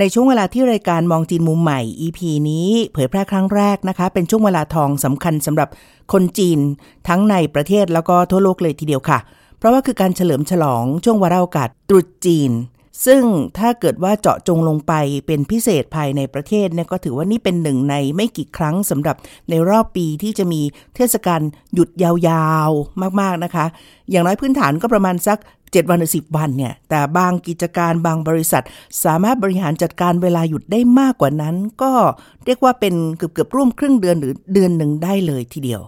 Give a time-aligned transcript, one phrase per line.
[0.00, 2.18] ในช่วงเวลาที่รายการมองจีนมุมใหม่ EP
[2.48, 5.68] นี้เผยแพร่ครั้งแรกนะคะ เป็นช่วงเวลาทองสำคัญสำหรับ
[6.12, 6.58] คนจีน
[7.08, 9.18] ทั้งในประเทศแล้วก็ทั่วโลกเลยทีเดียวค่ะ
[9.58, 12.50] เพราะว่าคือการเฉลิมฉลองช่วงวาระโอกาสตรุษจีน
[13.06, 13.22] ซึ่ง
[13.58, 14.92] ถ้าเกิดว่าเจาะจงลงไป
[15.26, 19.16] เป็นพิเศษภายในประเทศเนี่ยก็ถือว่านี่เป็นหนึ่งในไม่กี่ครั้งสำหรับ
[19.50, 20.60] ในรอบปีที่จะมี
[20.96, 21.40] เทศกาล
[21.74, 23.66] หยุดยาวๆมากๆนะคะ
[24.10, 28.62] อย่างน้อยพื้นฐานก็ประมาณสัก 7 วันหรือ 10 วันเนี่ย แต่บางกิจการบางบริษัท
[29.04, 31.92] สามารถบริหารจัดการเวลาหยุดได้มากกว่านั้น ก็
[32.44, 35.82] เรียกว่าเป็นเกือบเกือบร่วมครึ่งเดือนหรือเดือนหนึ่งได้เลยทีเดียว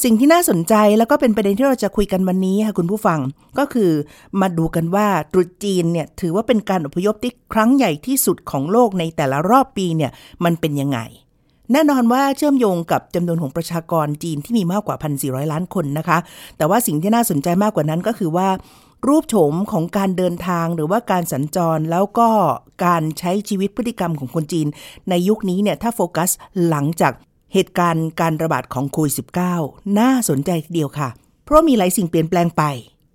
[0.00, 3.20] สิ่งที่น่าสนใจแล้วก็เป็นประเด็นที่เราจะคุยกันวันนี้ค่ะคุณผู้ฟัง
[3.58, 3.90] ก็คือ
[4.40, 10.10] มาดูกันว่าตรุษจีนเนี่ยถือว่าเป็นการอพยพที่ครั้งใหญ่ที่สุดของโลกในแต่ละรอบปีเนี่ย
[10.44, 10.98] มันเป็นยังไง
[11.72, 16.18] แน่นอนว่าเชื่อมโยงกับจำนวนของประชากรจีนที่มีมากกว่า 1,400 ล้านคนนะคะ
[16.56, 18.48] แต่ว่าสิ่งที่น่าสนใจมากกว่านั้นก็คือว่า
[19.08, 22.28] รูปโฉมของการเดินทางหรือว่าการสัญจรแล้วก็
[22.84, 24.66] การใช้ชีวิตพฤติกรรมของคนจีน
[25.10, 26.30] ในยุคนี้เนี่ยถ้าโฟกัส
[26.68, 27.12] หลังจาก
[27.52, 29.14] เหตุการณ์การระบาดของโควิด
[29.54, 31.08] -19 น่าสนใจทีเดียวค่ะ
[31.44, 32.62] เพราะมีหลายสิ่งเปลี่ยนแปลงไป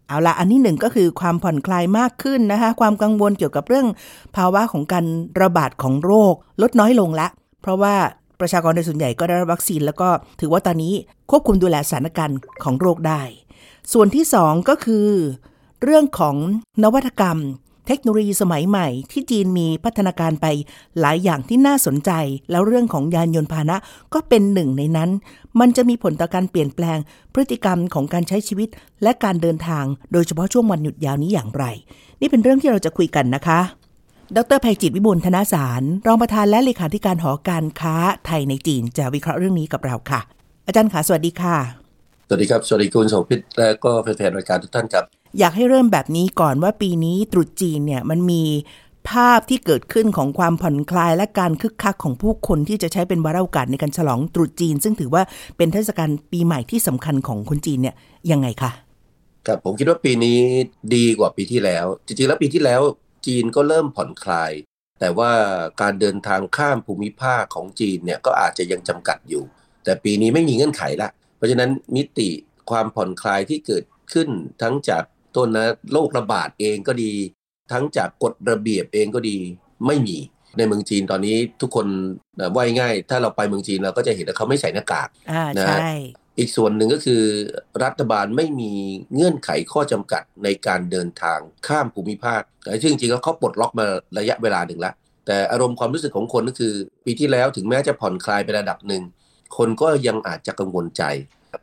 [0.08, 3.88] เอาละอันที่หนึ่งก็คือความผ่อนคลายมากขึ้นนะคะ ความกังวลเกี่ยวกับเรื่อง
[4.36, 5.06] ภาวะของการ
[5.42, 7.28] ระบาดของโรค ลดน้อยลงละ
[7.62, 7.96] เพราะว่า
[8.40, 10.94] ประชากรโดยส่วนใหญ่ก็ได้รับวัคซีน แล้วก็ถือว่าตอนนี้
[11.30, 13.22] ควบคุมดูแลสถานการณ์ของโรคได้
[13.94, 15.08] ส่วนที่สองก็คือ
[15.84, 16.36] เรื่องของ
[16.84, 17.40] นวัตกรรม
[17.88, 20.46] เทคโนโลยีสมัยใหม่ที่จีนมีพัฒนาการไป
[21.00, 22.12] หลายอย่างที่น่าสนใจ
[22.52, 23.78] แล้วเรื่องของยานยนต์พาหนะ
[24.14, 25.10] ก็เป็นหนึ่งในนั้น
[25.60, 26.98] มันจะมีผลต่อการเปลี่ยนแปลง
[27.34, 28.70] พฤติกรรมของการใช้ชีวิต
[29.04, 31.64] และการเดินทาง โดยเฉพาะช่วงวันหยุดยาวนี้อย่างไร
[32.22, 33.60] นี่เป็นเรื่องที่เราจะคุยกันนะคะ
[34.38, 37.96] ดรภัยจิตวิบูลธนาสาร รองประธานและเลขาธิการหอการค้า
[38.26, 40.20] ไทยในจีน จะวิเคราะห์เรื่องนี้กับเราค่ะ
[40.68, 41.58] อาจารย์ขาสวัสดีค่ะ
[42.28, 45.06] สวัสดีครับ สวัสดีคุณโสภิตและก็แฟนๆรายการทุกท่านครับ
[45.40, 48.44] อยากให้เริ่มแบบนี้ก่อนว่าปีนี้ตรุษจีนเนี่ยมันมี
[49.10, 55.24] ภาพที่เกิดขึ้นของความผ่อนคลายและการคึกคักของผู้คนที่จะใช้เป็นวาระโอกาสในการฉลองตรุษจีน ซึ่งถือว่า
[55.58, 57.96] เป็นเทศกาลปีใหม่ที่สำคัญของคนจีนเนี่ย
[58.32, 58.72] ยังไงคะ
[59.48, 60.38] ครับผมคิดว่าปีนี้
[60.96, 62.82] ดีกว่าปีที่แล้ว จริงๆแล้วปีที่แล้ว
[63.26, 64.52] จีนก็เริ่มผ่อนคลาย
[65.00, 65.32] แต่ว่า
[65.82, 69.44] การเดินทางข้ามภูมิภาคของจีนเนี่ยก็อาจจะยังจำกัดอยู่
[69.84, 72.30] แต่ปีนี้ไม่มีเงื่อนไขละ เพราะฉะนั้นมิติ
[72.70, 73.84] ความผ่อนคลายที่เกิด
[74.14, 74.30] ขึ้น
[74.62, 75.04] ทั้งจาก
[75.36, 77.12] ต้นนะโรคระบาดเองก็ดี
[77.72, 79.38] ทั้งจากกฎระเบียบเองก็ดี
[79.88, 80.18] ไม่มี
[80.58, 81.88] ในเมืองจีนตอนนี้ทุกคน
[82.56, 85.90] ว่ายง่าย ถ้าเราไปเมืองจีนเราก็จะเห็นว่าเขาไม่ใส่หน้ากากอ่านะใช่
[86.40, 87.24] อีกส่วนหนึ่งก็คือ
[87.84, 88.72] รัฐบาลไม่มี
[89.14, 93.86] เงื่อนไขข้อจำกัดในการเดินทางข้ามภูมิภาคแต่ซึ่งจริงๆแล้วเขาปลดล็อกมา
[94.18, 94.94] ระยะเวลาหนึ่งแล้ว
[95.26, 96.74] แต่อารมณ์ความรู้สึกของคนก็คือ
[97.06, 99.04] ปีที่แล้วถึงแม้จะผ่อนคลายไประดับหนึ่ง
[99.58, 101.04] คนก็ยังอาจจะกังวลใจ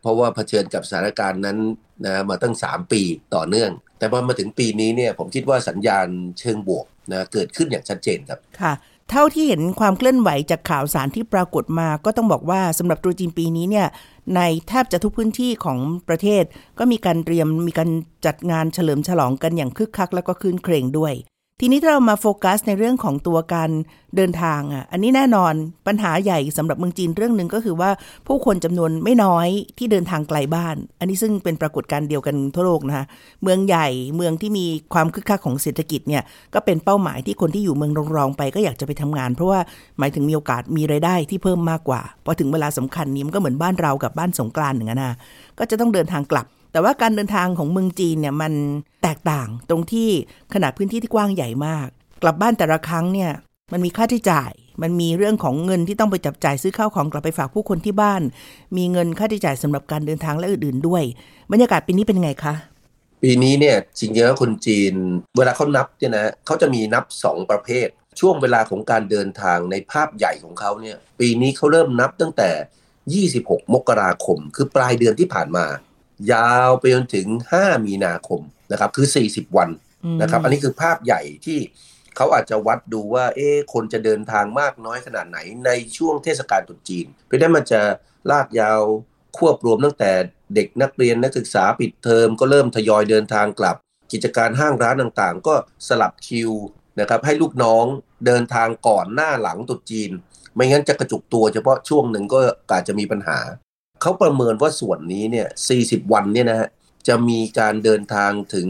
[0.00, 1.58] เพราะว่าเผชิญกับสถานการณ์นั้น
[2.06, 3.02] นะมาตั้ง 3 ปี
[3.34, 6.06] ต่อเนื่อง แต่พอมาถึงปีนี้เนี่ยผมคิดว่าสัญญาณ
[6.40, 8.72] เชิงบวกนะเกิดขึ้นอย่างชัดเจนครับค่ะ
[9.10, 13.86] เท่าที่เห็นความเคลื่อนไหวจากข่าวสารที่ปรากฏมาก็ต้องบอกว่าสำหรับตรุษจีนปีนี้เนี่ย
[14.36, 15.78] ในแทบจะทุกพื้นที่ของ
[16.08, 16.44] ประเทศ
[16.78, 17.90] ก็มีการเตรียมมีการ
[18.26, 21.12] จัดงานเฉลิมฉลองกันอย่างคึกคัก แล้วก็คืนเครงด้วย
[21.60, 23.70] ทีนี้ถ้าเรามาโฟกัสในเรื่องของตัวการ
[24.16, 25.54] เดินทางอะ อันนี้แน่นอน
[25.86, 27.90] ปัญหาใหญ่สำหรับเมืองจีนเรื่องหนึ่งก็คือว่า
[28.26, 29.48] ผู้คนจำนวนไม่น้อย
[29.78, 33.04] ที่เดินทางไกลบ้าน อันนี้ซึ่งเป็นปรากฏการณ์เดียวกันทั่วโลกนะคะ
[33.42, 36.22] เมืองใหญ่เมืองที่มีความคึกคักของเศรษฐกิจเนี่ย
[36.54, 39.60] ก็เป็นเป้าหมายที่คนที่อยู่เมืองรองๆไปก็อยากจะไปทำงาน เพราะว่า
[39.98, 45.16] หมายถึงมีโอกาสมีรายได้ที่เพิ่มมากกว่าพอถึงเวลาสำคัญนี้มันก็เหมือนบ้านเรากับบ้านสงกรานต์อย่างนั้นนะ
[45.58, 48.52] ก็จะต้องเดินทางกลับ แต่ว่าการเดินทางของเมืองจีนเนี่ยมัน
[49.02, 50.08] แตกต่างตรงที่
[50.54, 51.86] ขนาดพื้นที่ที่กว้างใหญ่มาก
[52.22, 53.30] กลับบ้านแต่ละครั้งเนี่ย
[53.72, 54.52] มันมีค่าใช้จ่าย
[54.82, 58.22] มันมีเรื่องของเงินที่ต้องไปจับจ่ายซื้อข้าวของกลับไปฝากผู้คนที่บ้าน
[58.76, 61.02] มีเงินค่าใช้จ่ายสำหรับการเดินทางและอื่นๆด้วย
[61.52, 62.54] บรรยากาศปีนี้เป็นไงคะ
[63.22, 64.94] ปีนี้เนี่ยจริงๆแล้วคนจีน
[65.36, 67.88] เวลาเขานับเนี่ยนะเขาจะมีนับ 2 ประเภท
[68.20, 75.66] ช่วงเวลาของการเดินทางในภาพใหญ่ของเขาเนี่ย ปีนี้เขาเริ่มนับตั้งแต่ 26 มกราคม คือปลายเดือนที่ผ่านมา
[76.32, 77.26] ยาวไปจนถึง
[77.58, 78.40] 5 มีนาคม
[78.72, 79.70] นะครับ คือ 40 วัน
[80.22, 81.58] นะครับ อันนี้คือภาพใหญ่ที่
[82.16, 87.80] เขาอาจจะวัดดูว่า เอ๊ะคนจะเดินทางมากน้อยขนาดไหนในช่วงเทศกาลตรุษจีน เพราะฉะนั้นมันจะ
[88.30, 88.80] ลากยาว
[89.38, 90.12] ควบรวมตั้งแต่
[90.54, 93.76] เด็กนักเรียนนักศึกษาปิดเทอมก็เริ่มทยอยเดินทางกลับ
[94.12, 95.54] กิจการห้างร้านต่างๆ ก็
[95.88, 96.50] สลับคิว
[97.00, 97.84] นะครับให้ลูกน้อง
[98.26, 100.10] เดินทางก่อนหน้าหลังตรุษจีน
[100.54, 102.40] ไม่งั้นจะกระจุกตัวเฉพาะช่วงหนึ่งก็
[102.72, 103.38] อาจจะมีปัญหา
[104.02, 105.48] เขาประเมินว่าส่วนนี้เนี่ย
[105.80, 106.68] 40 วันเนี่ยนะฮะ
[107.08, 108.68] จะมีการเดินทางถึง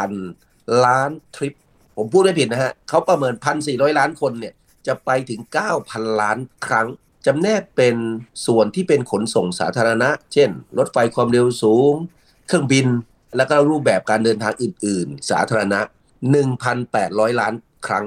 [0.00, 1.54] 9,000 ล้านทริป
[1.96, 3.34] ผมพูดไม่ผิดนะฮะเขาประเมิน
[3.66, 4.54] 1,400 ล้านคนเนี่ย
[4.86, 5.40] จะไปถึง
[5.80, 6.88] 9,000 ล้านครั้ง
[7.26, 7.96] จำแนกเป็น
[8.46, 11.94] ส่วนที่เป็นขนส่งสาธารณะ เช่น รถไฟความเร็วสูง
[12.46, 12.86] เครื่องบิน
[13.36, 15.80] แล้วก็รูปแบบการเดินทางอื่น ๆ สาธารณะ
[16.60, 17.54] 1,800 ล้าน
[17.86, 18.04] ครั้ง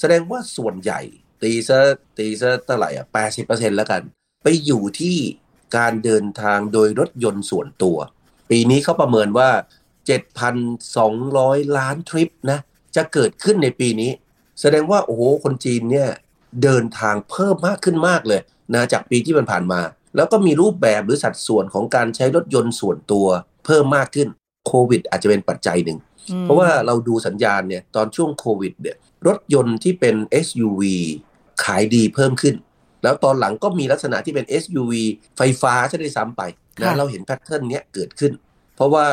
[0.00, 1.00] แสดงว่าส่วนใหญ่
[1.42, 1.78] ตีซะ
[2.18, 3.06] ตีซะเท่าไหร่อะ
[3.40, 4.02] 80%แล้วกัน
[4.44, 5.16] ไปอยู่ที่
[5.76, 7.96] การเดินทางโดยรถยนต์ส่วนตัว
[8.50, 9.50] ปีนี้เขาประเมินว่า
[10.42, 12.58] 7,200 ล้านทริปนะ
[12.96, 14.10] จะเกิดขึ้นในปีนี้
[14.60, 16.08] แสดงว่าโอ้โหคนจีนเนี่ย
[16.62, 18.40] เดินทางเพิ่มมากขึ้นมากเลย
[18.74, 19.80] นะจากปีที่มันผ่านมา
[20.16, 23.26] แล้วก็มีรูปแบบหรือสัดส่วนของการใช้รถยนต์ส่วนตัว
[23.64, 24.28] เพิ่มมากขึ้น
[24.66, 25.98] โควิด อาจจะเป็นปัจจัยหนึ่ง
[26.42, 28.96] เพราะว่าเราดูสัญญาณเนี่ยตอนช่วงโควิดเนี่ย
[29.26, 30.82] รถยนต์ที่เป็น SUV
[31.64, 32.54] ขายดีเพิ่มขึ้น
[33.04, 34.92] แล้วตอนหลังก็มีลักษณะที่เป็น SUV
[35.36, 36.42] ไฟฟ้าใช่ได้ซ้ำไป
[36.82, 38.32] นะเราเห็นแพทเทิร์นเนี้ยเกิดขึ้น
[38.76, 39.04] เพราะว่า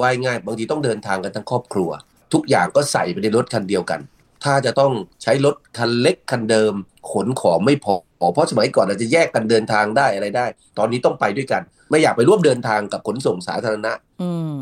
[0.00, 1.90] วายง่ายบางทีต้องเดินทางกันทั้งครอบครัว
[2.32, 4.00] ทุกอย่างก็ใส่ไปในรถคันเดียวกัน
[4.44, 4.92] ถ้าจะต้อง
[5.22, 6.72] ใช้รถคันเล็กคันเดิม
[7.12, 7.94] ขนของไม่พอ
[8.32, 10.46] เพราะสมัยก่อนเราจะแยกกันเดินทางได้อะไรได้
[10.78, 13.92] ตอนนี้ต้องไปด้วยกัน ไม่อยากไปร่วมเดินทางกับขนส่งสาธารณะ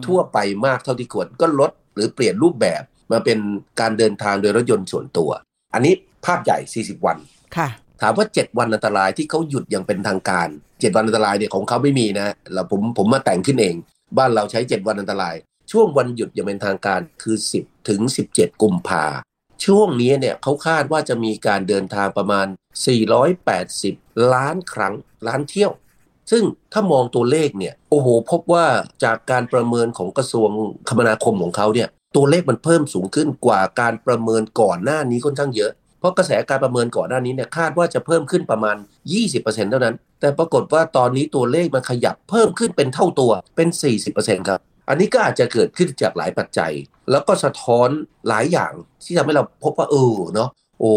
[0.06, 2.82] ทั่วไปมากเท่าที่ควรก็ลดหรือเปลี่ยนรูปแบบ
[3.12, 3.38] มาเป็น
[3.80, 5.30] การเดินทางโดยรถยนต์ส่วนตัว
[5.74, 5.94] อันนี้
[6.26, 7.16] ภาพใหญ่ 40 วัน
[7.56, 7.68] ค่ะ
[8.00, 13.75] ถามว่า 7 วันอันตรายที่เขาหยุดอย่างเป็นทางการ 7 วันอันตรายเนี่ยของเขาไม่มีนะเราผมผมมาแต่งขึ้นเอง
[14.19, 15.34] บ้านเราใช้ 7 วันอันตราย
[15.72, 18.00] ช่วงวันหยุดอย่างเป็นทางการคือ 10 ถึง
[18.32, 19.04] 17 กุมภา
[19.64, 22.46] ช่วงนี้เนี่ยเขาคาดว่าจะมีการเดินทางประมาณ
[23.58, 24.94] 480 ล้านครั้ง
[25.26, 25.72] ล้านเที่ยว
[26.31, 28.66] ซึ่งถ้ามองตัวเลขเนี่ยโอ้โหพบว่า
[29.04, 30.50] จากการประเมินของกระทรวง
[30.88, 35.72] คมนาคมของเขาเนี่ยตัวเลขมันเพิ่มสูงขึ้นกว่าการประเมินก่อนหน้านี้ค่อนข้างเยอะ
[36.06, 38.76] ราะกระแสการประเมินก่อนหน้านี้เนี่ยคาดว่าจะเพิ่มขึ้นประมาณ
[39.24, 43.68] 20%เท่านั้น แต่ปรากฏว่าตอนนี้ตัวเลขมันขยับเพิ่มขึ้นเป็นเท่าตัวเป็น
[44.08, 46.72] 40%ครับ อันนี้ก็อาจจะเกิดขึ้นจากหลายปัจจัย
[47.10, 47.88] แล้วก็สะท้อน
[48.28, 48.72] หลายอย่าง
[49.04, 50.50] ที่ทำให้เราพบว่าเออเนาะ
[50.80, 50.92] โอ้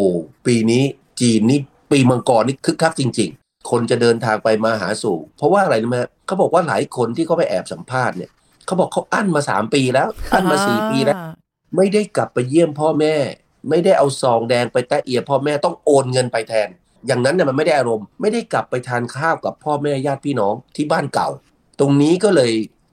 [0.45, 0.83] ปีนี้
[1.21, 1.59] จีนนี่
[1.91, 8.31] ปีมังกรนี่คึกคักจริง ๆ คนจะเดินทางไปมาหาสู่ เพราะว่าอะไรรู้ไหมเขาบอกว่าหลายคนที่เขาไปแอบสัมภาษณ์เนี่ย
[8.65, 11.17] เขาบอกเขาอั้นมาสามปีแล้ว อั้นมาสี่ปีแล้ว
[11.75, 13.15] ไม่ได้กลับไปเยี่ยมพ่อแม่
[13.69, 16.69] ไม่ได้เอาซองแดงไปแตะเอียพ่อแม่ต้องโอนเงินไปแทน
[17.07, 21.29] อย่างนั้นเนี่ยมันไม่ได้อารมณ์ ไม่ได้กลับไปทานข้าวกับพ่อแม่ญาติพี่น้องที่บ้านเก่า
[21.79, 22.51] ตรงนี้ก็เลย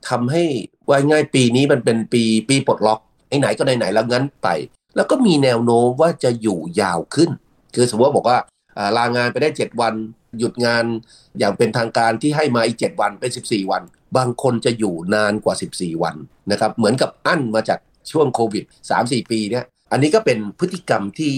[0.09, 0.43] ทำให้
[0.89, 4.49] ว่าง่ายปีนี้มันเป็นปีปีปลดล็อกไอ้ไหนก็ไหนๆแล้วงั้นไป
[4.97, 7.31] แล้วก็มีแนวโน้มว่าจะอยู่ยาวขึ้น
[7.75, 8.39] คือสมมติว่าบอกว่า
[8.97, 9.95] ลางานไปได้ 7 วัน
[10.39, 10.85] หยุดงาน
[11.39, 13.83] อย่างเป็นทางการที่ให้มาอีก 7 วันเป็น 14 วัน
[14.17, 16.17] บางคนจะอยู่นานกว่า 14 วัน
[16.51, 17.79] นะครับเหมือนกับอั้นมาจาก
[18.11, 18.65] ช่วงโควิด
[18.97, 21.33] 3-4 ปีเนี่ย อันนี้ก็เป็นพฤติกรรมที่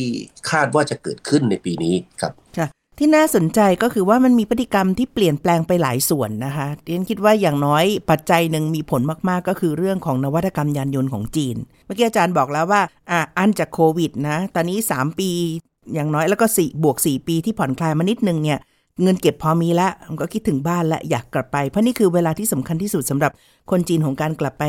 [0.50, 2.68] คาดว่าจะเกิดขึ้นในปีนี้ครับค่ะ
[2.98, 11.56] ที่น่าสนใจก็คือว่ามันมีพฤติกรรมที่เปลี่ยนแปลงไปหลายส่วนนะคะเรียนคิดว่าอย่างน้อยปัจจัยหนึ่งมีผลมากๆ ก็คือเรื่องของนวัตกรรมยานยนต์ของจีน
[11.86, 15.30] เมื่อกี้อาจารย์บอกแล้วว่าอ่าอันจากโควิดนะ ตอนนี้ 3 ปี
[15.94, 18.58] อย่างน้อยแล้วก็4บวก 4 ปีที่ผ่อนคลายมานิดนึงเนี่ย
[19.02, 23.32] เงินเก็บพอมีแล้วก็คิดถึงบ้านและอยากกลับไป เพราะนี่คือเวลาที่สำคัญที่สุดสำหรับ
[23.70, 24.64] คนจีนของการกลับไป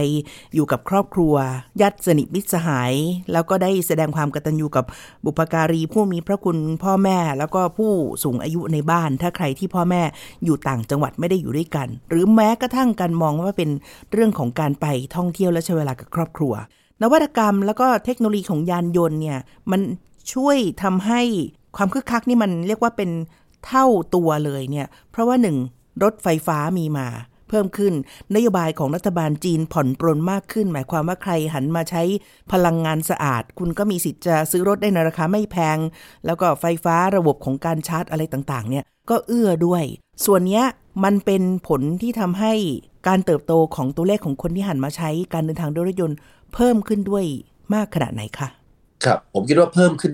[0.56, 1.34] อยู่กับครอบครัว
[1.82, 2.94] ญาติสนิทมิตรสหาย
[3.32, 4.86] แล้วก็ได้แสดงความกตัญญูกับ
[5.26, 7.92] บุพการีผู้มีพระคุณพ่อแม่แล้วก็ผู้
[8.24, 10.02] สูงอายุในบ้าน ถ้าใครที่พ่อแม่
[10.46, 13.70] อยู่ต่างจังหวัดไม่ได้อยู่ด้วยกัน หรือแม้กระทั่งการมองว่าเป็น
[14.12, 16.54] เรื่องของการไปท่องเที่ยวและใช้เวลากับครอบครัว
[17.02, 19.40] นวัตกรรมแล้วก็เทคโนโลยีของยานยนต์เนี่ย
[19.72, 19.82] มัน
[20.34, 21.22] ช่วยทำให้
[21.78, 23.10] ความคึกคักนี่มันเรียกว่าเป็น
[23.68, 23.86] เท่า
[24.16, 25.58] ตัวเลยเนี่ย เพราะว่าหนึ่ง
[26.04, 27.08] รถไฟฟ้ามีมา
[27.50, 27.94] เพิ่มขึ้น
[28.36, 32.04] นโยบายของรัฐบาลจีนผ่อนปรนมากขึ้น หมายความว่าใครหันมาใช้
[32.52, 35.78] พลังงานสะอาด คุณก็มีสิทธิ์จะซื้อรถได้ในราคาไม่แพง
[36.26, 39.84] แล้วก็ไฟฟ้าระบบของการชาร์จอะไรต่างๆ เนี่ยก็เอื้อด้วย
[40.26, 40.64] ส่วนนี้
[41.04, 42.54] มันเป็นผลที่ทำให้
[43.08, 46.18] การเติบโตของตัวเลขของคนที่หันมาใช้การเดินทางด้วยรถยนต์
[46.54, 47.26] เพิ่มขึ้นด้วย
[47.74, 48.48] มากขนาดไหนคะ
[49.04, 50.12] ครับ ผมคิดว่าเพิ่มขึ้น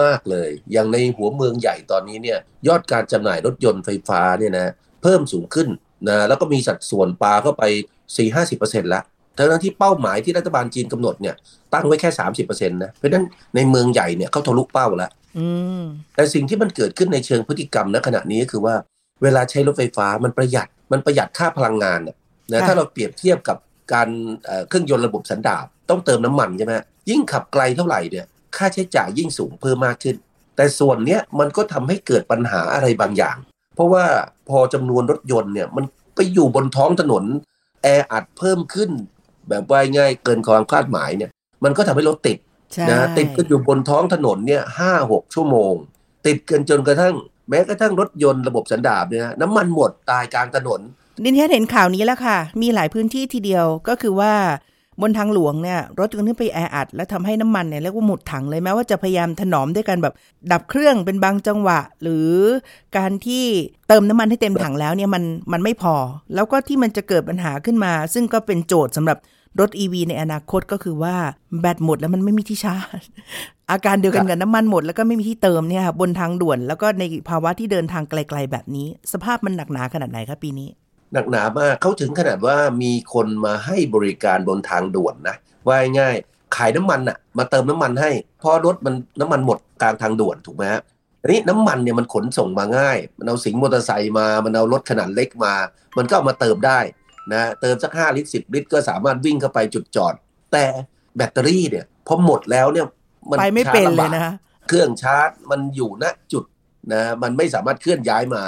[0.00, 2.38] มากเลย อย่างในหัวเมืองใหญ่ตอนนี้เนี่ย
[2.68, 5.68] ยอดการจำหน่ายรถยนต์ไฟฟ้าเนี่ยนะเพิ่มสูงขึ้น
[6.08, 7.62] นะแล้วก็มีสัดส่วนปลาเข้าไป
[8.26, 9.04] 4-50%แล้ว
[9.36, 11.34] ทั้งที่เป้าหมายที่รัฐบาลจีนกำหนดเนี่ย
[11.72, 12.10] ตั้งไว้แค่
[12.44, 13.24] 30%นะเพราะฉะนั้น
[13.54, 15.10] ในเมืองใหญ่เนี่ยเขาทะลุเป้าแล้ว
[16.14, 18.74] แต่สิ่งที่มันเกิดขึ้นในเชิงพฤติกรรมณขณะนี้ก็คือว่า
[19.22, 23.56] เวลาใช้รถไฟฟ้ามันประหยัดมันประหยัดค่าพลังงานนะถ้าเราเปรียบเทียบกับ
[23.92, 24.08] การ
[24.68, 26.72] เครื่องยนต์ระบบสันดาปต้องเติมน้ำมันใช่ไหม
[27.10, 28.26] ยิ่งขับไกลเท่าไหร่เนี่ย
[28.56, 30.16] ค่าใช้จ่ายยิ่งสูงเพิ่มมากขึ้น
[30.56, 33.36] แต่ส่วนเนี้ยมันก็ทำให้เกิดปัญหาอะไรบางอย่าง
[33.74, 34.04] เพราะว่า
[34.48, 35.84] พอจำนวนรถยนต์เนี่ยมัน
[36.14, 37.24] ไปอยู่บนท้องถนน
[37.82, 38.90] แออัดเพิ่มขึ้น
[39.48, 41.30] แบบว่าง่ายเกินความคาดหมายเนี่ย
[41.64, 42.38] มันก็ทำให้รถติด
[42.90, 45.74] นะติดกันอยู่บนท้องถนนเนี่ยห้าหกชั่วโมง
[46.26, 47.14] ติดกันจนกระทั่ง
[47.48, 50.80] แม้กระทั่งรถยนต์ระบบสันดาปเนี่ยน้ำมันหมดตายกลางถนน
[51.24, 54.34] ดินเทเห็นข่าวนี้แล้วค่ะ มีหลายพื้นที่ทีเดียวก็คือว่า
[55.00, 60.14] บนทางหลวงเนี่ยรถยนต์ขึ้นไปแออัด แล้วทำให้น้ำมันเนี่ยเรียกว่าหมดถังเลยแม้ว่าจะพยายามถนอมด้วยกันแบบ
[60.52, 62.30] ดับเครื่องเป็นบางจังหวะ หรือ
[62.96, 63.44] การที่
[63.88, 65.94] เติมน้ำมันให้เต็มถังแล้วเนี่ยมันมันไม่พอ
[66.34, 69.18] แล้วก็ที่มันจะเกิดปัญหาขึ้นมา ซึ่งก็เป็นโจทย์สำหรับ
[69.60, 71.16] รถ EV ในอนาคตก็คือว่า
[71.60, 73.02] แบตหมดแล้วมันไม่มีที่ชาร์จ
[73.70, 80.68] อาการเดียวกันกับน้ำมันหมดแล้วก็ไม่มีที่เติมเนี่ยบนทางด่วน แล้วก็ในภาวะที่เดินทางไกล ๆ แบบนี้ สภาพมันหนักหนาขนาดไหนครับปีนี้
[81.12, 85.36] หนักหนามากเขาถึงขนาดว่ามีคนมาให้บริการบนทางด่วนนะ
[85.68, 86.16] ว่าง่าย
[86.56, 90.82] ขายน้ำมันอะมาเติมน้ำมันให้เพราะรถมันน้ำมันหมดกลางทางด่วนถูกไหมฮะ
[91.22, 95.54] อันนี้น้ำมันเนี่ยมันขนส่งมาง่าย มันเอาสิงมอเตอร์ไซค์มา มันเอารถขนาดเล็กมา
[95.96, 96.78] มันก็เอามาเติมได้
[97.32, 100.14] นะเติมสักห้าลิตรสิบลิตร ก็สามารถวิ่งเข้าไปจุดจอด
[100.52, 100.64] แต่
[101.16, 102.86] แบตเตอรี่เนี่ยพอหมดแล้วเนี่ย
[103.30, 104.34] มันไปไม่เป็นเลยนะ
[104.68, 106.44] เครื่องชาร์จมันอยู่ณจุด
[106.92, 108.42] นะมันไม่สามารถเคลื่อนย้ายมา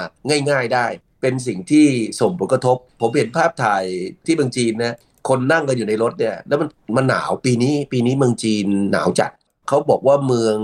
[0.49, 0.85] ง่าย ๆได้
[1.21, 1.85] เป็นสิ่งที่
[2.19, 3.83] ส่งผลกระทบ ผมเห็นภาพถ่าย
[4.25, 4.95] ที่เมืองจีนนะ
[5.29, 9.31] คนนั่งกันอยู่ในรถเนี่ย แล้วมันมันหนาวปีนี้ปีนี้เมืองจีนหนาวจัด
[9.67, 10.55] เขาบอกว่าเมือง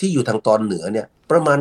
[0.00, 1.58] ที่อยู่ทางตอนเหนือเนี่ยประมาณ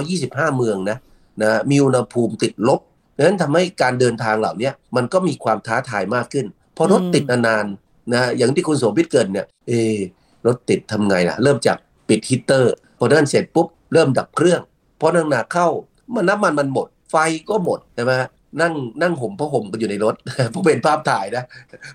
[0.00, 0.98] 225 เมืองนะ
[1.42, 2.80] นะมีอุณหภูมิติดลบ
[3.16, 6.46] ดังนั้นทำให้การเดินทางเหล่านี้มันก็มีความท้าทายมากขึ้น
[6.76, 9.72] พอรถติดนานๆนะอย่างที่คุณโสภิตเกิดเนี่ยเอ
[10.46, 11.76] รถติดทำไงล่ะ เริ่มจาก
[12.08, 14.60] ปิดฮีเตอร์ พอนั้นเสร็จปุ๊บ เริ่มดับเครื่อง
[15.00, 15.68] พอนังหนาเข้า
[16.14, 17.14] มันน้ำมันมันหมด ไฟ
[17.48, 18.12] ก็หมดใช่ไหม
[18.60, 20.14] นั่งนั่งห่มผ้าห่มกันอยู่ในรถ
[20.52, 21.44] ผมเป็นภาพถ่ายนะ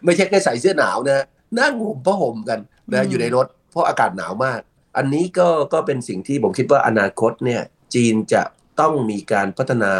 [0.05, 1.25] ไม่ใช่แค่ใส่เสื้อหนาวนะ
[1.59, 2.59] นั่งห่มผ้าห่มกัน
[2.93, 4.59] นะอยู่ในรถ เพราะอากาศหนาวมาก
[4.97, 7.61] อันนี้ก็ก็เป็นสิ่งที่ผมคิดว่าอนาคตเนี่ย
[7.93, 8.41] จีนจะ
[8.79, 9.93] ต้องมีการพัฒนา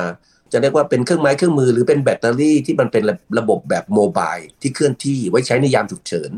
[0.51, 3.03] จะเรียกว่าเป็นเครื่องไม้เครื่องมือหรือเป็นแบตเตอรี่ที่มันเป็น
[3.39, 6.31] ระบบแบบโมบายที่เคลื่อนที่ไว้ใช้ในยามฉุกเฉิน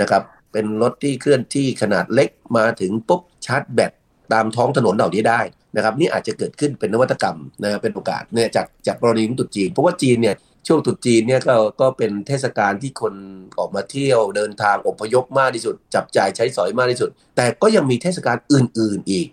[0.00, 3.92] นะครับเป็นรถที่เคลื่อนที่ขนาดเล็กมาถึงปุ๊บชาร์จแบต
[4.32, 5.40] ตามท้องถนนเหล่านี้ได้
[5.76, 13.14] นะครับนี่อาจจะเกิดขึ้นเป็นนวัตกรรมนะเป็นโอกาสเนี่ยจากจากกรณีของตุจีน เพราะว่าจีนเนี่ยช่วงตุจีนเนี่ยก็ก็เป็นเทศกาลที่คน
[13.58, 19.26] ออกมาเที่ยวเดินทางอพยพมากที่สุด จับจ่ายใช้สอยมากที่สุด แต่ก็ยังมีเทศกาลอื่น ๆอีก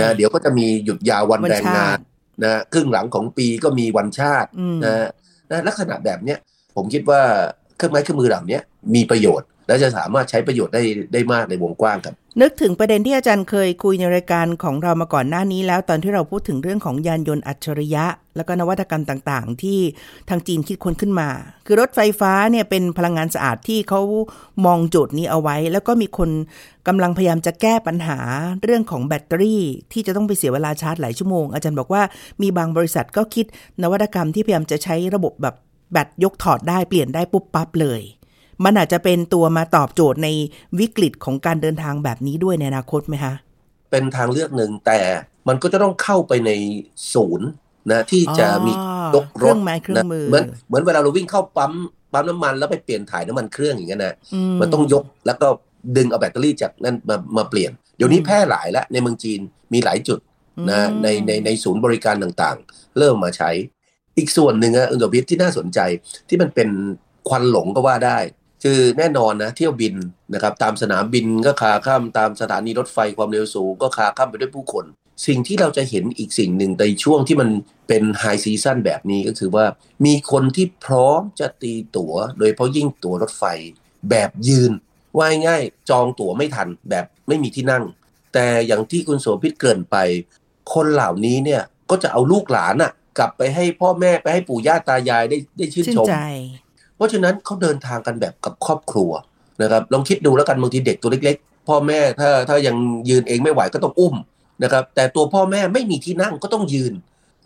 [0.00, 1.98] นะเดี๋ยวก็จะมีหยุดยาววันแรงงาน
[2.44, 4.48] นะครึ่งหลังของปีก็มีวันชาติ
[4.84, 5.08] นะ
[5.50, 6.38] นะลักษณะแบบเนี้ย
[6.76, 7.22] ผมคิดว่า
[7.76, 8.58] เครื่องไม้เครื่องมือเหล่านี้
[8.94, 18.04] มีประโยชน์ และจะสามารถใช้ประโยชน์ได้ได้มากในวงกว้างครับ นึกถึงประเด็นที่อาจารย์เคยคุยในรายการของเรามาก่อนหน้านี้แล้วตอนที่เราพูดถึงเรื่องของยานยนต์อัจฉริยะ
[18.36, 19.78] แล้วก็นวัตกรรมต่างๆ ที่
[20.28, 21.28] ทางจีนคิดค้นขึ้นมา
[21.66, 24.00] คือรถไฟฟ้าเนี่ยเป็นพลังงานสะอาดที่เขา
[24.66, 26.30] มองโจทย์นี้เอาไว้ แล้วก็มีคน
[26.88, 28.18] กำลังพยายามจะแก้ปัญหา
[28.64, 29.62] เรื่องของแบตเตอรี่
[29.92, 32.02] ที่จะต้องไปเสียเวลาชาร์จหลายชั่วโมงอาจารย์บอกว่า
[32.42, 33.46] มีบางบริษัทก็คิด
[33.82, 35.54] นวัตกรรมที่พยายามจะใช้ระบบแบบ
[35.92, 38.00] แบตยกถอดได้เปลี่ยนได้ปุ๊บปั๊บเลย
[38.64, 40.28] มันอาจจะเป็นตัวมาตอบโจทย์ใน
[40.80, 43.34] วิกฤตของการเดินทางแบบนี้ด้วยในอนาคตไหมคะ
[43.90, 45.00] เป็นทางเลือกหนึ่งแต่
[45.48, 46.50] มันก็จะต้องเข้าไปใน
[47.14, 47.48] ศูนย์
[47.92, 48.72] นะที่จะมี
[49.14, 49.54] ยกรถ
[49.96, 51.72] นะเหมือนเหมือนเวลาเราวิ่งเข้าปั๊ม
[52.12, 54.14] ปั๊มน้ำมันแล้วไปเปลี่ยนถ่ายน้ำมันเครื่องอย่างเงี้ยนะ
[54.60, 55.48] มันต้องยกแล้วก็
[55.96, 59.40] ดึงเอาแบตเตอรี่จากนั่นมามาเปลี่ยน เดี๋ยวนี้แพร่หลายแล้วในเมืองจีน
[59.72, 60.18] มีหลายจุด
[60.70, 63.50] นะในในในศูนย์บริการต่างๆ เริ่มมาใช้
[64.18, 65.80] อีกส่วนหนึ่งอะอุนโดพิษที่น่าสนใจ
[66.28, 66.68] ที่มันเป็น
[67.28, 68.18] ควันหลงก็ว่าได้
[68.62, 69.94] คือแน่นอนนะเที่ยวบิน
[70.34, 74.84] นะครับตามสนามบินก็คาข้ามตามสถานีรถไฟความเร็วสูง ก็คาข้ามไปด้วยผู้คน
[75.26, 77.50] สิ่งที่เราจะเห็นอีกสิ่งหนึ่งในช่วงที่มัน
[77.88, 79.64] เป็นไฮซีซั่นแบบนี้ก็คือว่า
[80.04, 83.44] มีคนที่พร้อมจะตีตัว๋ว โดยเพราะยิ่งตั๋วรถไฟ
[84.10, 84.72] แบบยืน
[85.18, 87.84] ว่าง่ายจองตั๋วไม่ทันแบบไม่มีที่นั่ง
[88.34, 89.96] แต่อย่างที่คุณโสภิตเกินไป
[90.74, 96.06] คนเหล่านี้เนี่ยก็จะเอาลูกหลานอะกลับไปให้พ่อแม่ไปให้ปู่ย่าตายายได้ได้ชื่นชม
[97.00, 99.10] เพราะฉะนั้นเขาเดินทางกันแบบกับครอบครัว
[99.62, 102.76] นะครับลองคิดดูแล้วกันบางทีเด็กตัวเล็ก ๆ พ่อแม่ถ้าถ้ายัง
[103.08, 104.14] ยืนเองไม่ไหวก็ต้องอุ้ม
[104.62, 106.92] นะครับแต่ตัวพ่อแม่ไม่มีที่นั่งก็ต้องยืน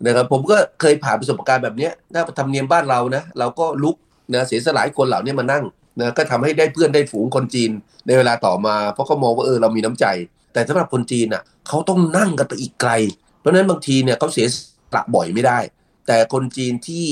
[0.05, 3.95] นะครับผมก็เคยผ่านประสบการณ์แบบนี้ถ้าทำเนียมบ้านเรานะเราก็ลุก
[4.33, 5.63] นะเสียสลายคนเหล่านี้มานั่ง
[5.99, 7.71] นะก็ทำให้ได้เพื่อนได้ฝูงคนจีน
[8.07, 10.05] ในเวลาต่อมาเพราะเขามองว่าเออเรามีน้ำใจ
[10.53, 12.91] แต่สำหรับคนจีนอะเขาต้องนั่งกันไปอีกไกล
[13.39, 14.55] เพราะฉะนั้นบางทีเนี่ยเขาเสียส
[14.95, 15.59] ละบ่อยไม่ได้
[16.07, 17.05] แต่คนจีนที่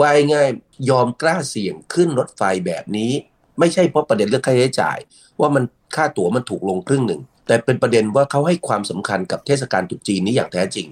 [0.00, 0.48] ว่ายง่าย
[0.90, 3.12] ยอมกล้าเสี่ยงขึ้นรถไฟแบบนี้
[3.58, 4.98] ไม่ใช่เพราะประเด็นเรื่องค่าใช้จ่าย
[5.40, 5.64] ว่ามัน
[5.96, 10.86] ค่าตั๋วมันถูกลงครึ่งหนึ่ง แต่เป็นประเด็นว่าเขาให้ความสำคัญกับเทศกาลตรุษจีนนี้อย่างแท้จริง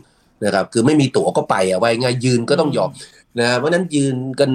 [0.45, 2.91] นะครับคือไม่มีตั๋วก็ไปอะว่ายง่ายยืนก็ต้องยอม
[3.41, 4.51] นะเพราะนั้นยืนกัน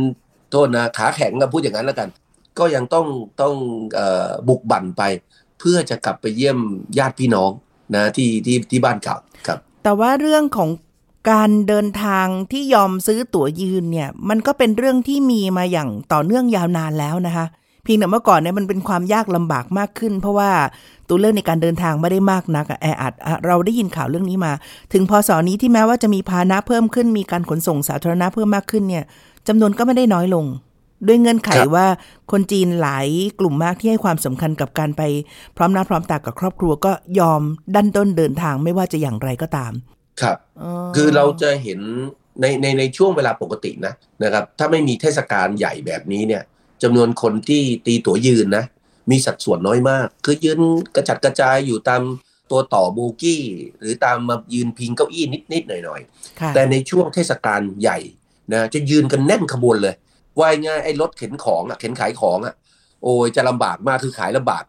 [0.51, 2.09] โทษนะขาแข็งก็พูดอย่างนั้นแล้วกัน
[2.59, 3.05] ก็ยังต้อง
[3.41, 3.53] ต้อง
[4.47, 5.03] บุกบั่นไป
[5.59, 6.59] เพื่อจะกลับไปเยี่ยม
[6.97, 7.51] ญาติพี่น้อง
[7.95, 9.17] นะที่ที่ที่บ้านเก่า
[9.47, 10.69] ครับ แต่ว่าเรื่องของ
[11.29, 17.45] การเดินทางที่ยอมซื้อตั๋วยืนเนี่ย มันก็เป็นเรื่องที่มีมาอย่างต่อเนื่องยาวนานแล้วนะคะ
[17.83, 20.51] เพียงแต่เมื่อก่อนเนี่ยมันเป็นความยากลำบากมากขึ้น เพราะว่า
[21.07, 23.13] ตัวเรื่องในการเดินทางไม่ได้มากนักแออัด
[23.45, 24.53] เราได้ยินข่าวเรื่องนี้มา
[24.93, 29.03] ถึงพอสอนี้ที่แม้ว่าจะมีพาหนะเพิ่มขึ้นมีการขนส่งสาธารณะเพิ่มมากขึ้นเนี่ย
[29.47, 30.45] จำนวนก็ไม่ได้น้อยลง
[31.07, 31.85] ด้วยเงื่อนไขว่า
[32.31, 33.07] คนจีนหลาย
[33.39, 35.01] กลุ่มมากที่ให้ความสำคัญกับการไป
[35.57, 37.41] พร้อมหน้าพร้อมตากับครอบครัวก็ยอม
[37.75, 39.71] ดันต้นเดินทางไม่ว่าจะอย่างไรก็ตาม
[40.21, 40.37] ครับ
[40.95, 41.79] คือเราจะเห็น
[42.41, 43.93] ในในในช่วงเวลาปกตินะ
[44.23, 46.43] นะครับ ถ้าไม่มีเทศกาลใหญ่แบบนี้เนี่ย
[46.83, 48.65] จำนวนคนที่ตีตั๋วยืนนะ
[49.11, 50.59] มีสัดส่วนน้อยมาก คือยืน
[50.95, 52.01] กระจัดกระจายอยู่ตาม
[52.51, 53.43] ตัวต่อโบกี้
[53.79, 57.99] หรือตามมายืนพิงเก้าอี้นิดๆหน่อยๆ แต่ในช่วงเทศกาลใหญ่
[58.53, 59.95] นะจะยืนกันแน่นขบวนเลย
[60.39, 62.53] ว่ายง่ายไอ้รถเข็นของอะเข็นขายของอะ
[63.03, 64.63] โอ้ยจะลำบากมากคือขายลำบาก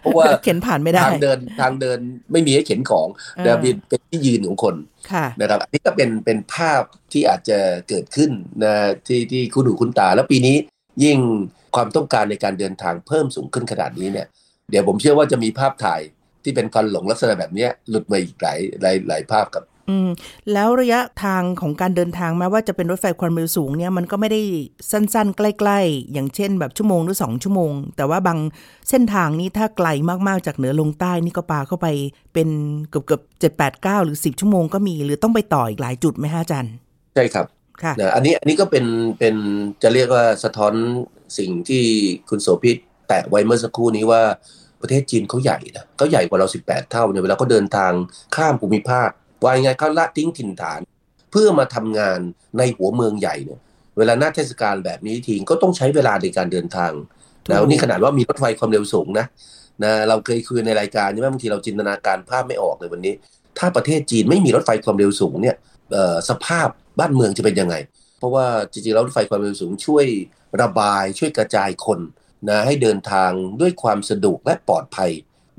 [0.00, 1.98] เพราะว่าเข็นผ่านไม่ได้ทางเดินทางเดิน
[2.32, 3.08] ไม่มีให้เข็นของ
[3.38, 3.50] แต่
[3.88, 4.74] เป็นที่ยืนของคน
[5.40, 7.58] นะครับอันนี้ก็เป็นเป็นภาพที่อาจจะ
[7.88, 8.30] เกิดขึ้น
[8.64, 8.74] นะ
[9.06, 10.56] ที่ที่คุณดูคุณตา แล้วปีนี้
[11.04, 11.18] ยิ่ง
[11.74, 14.26] ความต้องการในการเดินทางเพิ่มสูงขึ้นขนาดนี้เนี่ย
[14.70, 16.00] เดี๋ยวผมเชื่อว่าจะมีภาพถ่าย
[16.44, 20.08] ที่เป็นฟันหลงลักษณะแบบนี้หลุดมาอีกหลายหลายหลายภาพกับ อืม
[20.52, 24.40] แล้วระยะทางของการเดินทางแม้ว่าจะเป็นรถไฟความเร็วสูงเนี่ยมันก็ไม่ได้
[24.90, 28.38] สั้นๆ ใกล้ ๆ อย่างเช่น แบบชั่วโมงหรือสองชั่วโมง แต่ว่าบาง
[28.90, 29.88] เส้นทางนี้ถ้าไกล
[30.28, 31.86] มากๆจากเหนือลงใต้นี่ก็ปาเข้าไป
[32.34, 32.48] เป็น
[32.90, 36.72] เกือบเกือบเจ็ดแปดเก้าหรือสิบชั่วโมงก็มี หรือต้องไปต่ออีกหลายจุดไหมฮะอาจารย์
[37.14, 37.46] ใช่ครับ
[37.82, 38.84] ค่ะอันนี้อันนี้ก็เป็น
[39.18, 39.34] เป็น
[39.82, 40.74] จะเรียกว่าสะท้อน
[41.38, 41.84] สิ่งที่
[42.28, 42.76] คุณโสภิต
[43.08, 44.22] แตะไว้เมื่อสักครู่นี้ว่า
[44.80, 47.92] ประเทศจีนเขาใหญ่นะเขาใหญ่กว่าเรา 18 เท่าเนี่ยเวลาเขาเดินทาง
[48.36, 49.10] ข้ามภูมิภาค
[49.44, 50.80] ว่ายังไงเขาละทิ้งถิ่นฐาน
[51.30, 52.18] เพื่อมาทำงาน
[52.58, 53.60] ในหัวเมืองใหญ่เนี่ย
[53.98, 56.92] เวลาหน้าเทศกาลแบบนี้ทีก็ต้องใช้เวลาในการเดินทาง
[57.48, 59.26] แล้วนี่ขนาดว่ามีรถไฟความเร็วสูงนะ
[59.84, 63.14] นะเราเคยคุยในรายการใช่ไหมบางทีเราจินตนาการภาพไม่ออกเลยวันนี้
[63.58, 65.56] ถ้าประเทศจีนไม่มีรถไฟความเร็วสูงเนี่ย
[66.30, 66.68] สภาพ
[66.98, 67.74] บ้านเมืองจะเป็นยังไง
[68.18, 70.06] เพราะว่าจริงๆแล้วรถไฟความเร็วสูงช่วย
[70.62, 72.00] ระบายช่วยกระจายคน
[72.48, 73.30] นะให้เดินทาง
[73.60, 75.10] ด้วยความสะดวกและปลอดภัย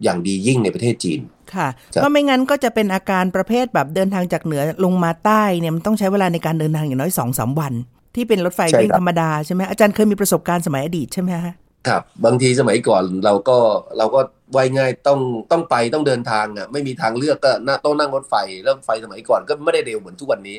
[0.04, 1.20] อย่างดียิ่งในประเทศจีน
[1.56, 7.74] ค่ะเพราะไม่งั้นก็จะเป็นอาการประเภทแบบเดินทางจากเหนือลงมาใต้เนี่ยมันต้องใช้เวลาในการเดินทางอย่างน้อยสองสาวัน
[8.16, 11.56] ที่เป็นรถไฟวิ่งธรรมดาใช่ไหมอาจารย์เคยมีประสบการณ์สมัยอดีตใช่ไหมฮะ
[11.88, 13.58] ครับบางทีสมัยก่อนเราก็
[13.98, 14.22] เราก็
[14.54, 15.20] ไว้ง่ายต้อง
[15.52, 17.52] ต้องไปต้องเดินทางอะไม่มีทางเลือกก็
[17.86, 20.58] ต้องนั่งรถไฟแล้วไฟสมัยก่อนก็ไม่ได้เร็วเหมือนทุกวันนี้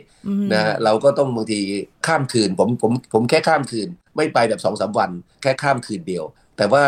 [0.53, 1.61] นะเราก็ต้องบางที
[2.07, 5.11] ข้ามคืนผมผมผมแค่ข้ามคืน ไม่ไปแบบสองสาวัน
[5.43, 6.25] แค่ข้ามคืนเดียว
[6.57, 6.85] แต่ว่า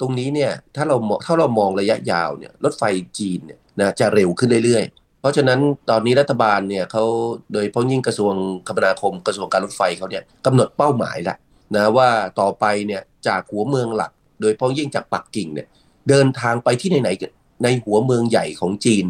[0.00, 2.82] ตรงนี้เนี่ยถ้าเราถ้าเรามองระยะยาวเนี่ยรถไฟ
[3.18, 7.04] จีนเนี่ยนะจะเร็วขึ้นเรื่อยๆ เพราะฉะนั้นตอนนี้รัฐบาลเนี่ยเขา
[7.52, 8.34] โดยเฉพาะอย่างยิ่งกระทรวง
[8.68, 11.36] คมนาคมกระทรวงการรถไฟเขาเนี่ยกำหนดเป้าหมายละ
[11.74, 15.68] นะว่าต่อไปเนี่ยจากหัวเมืองหลัก โดยเฉพาะอย่างยิ่งจากปักกิ่งเนี่ย
[16.08, 19.04] เดินทางไปที่ไหนๆในหัวเมืองใหญ่ของจีน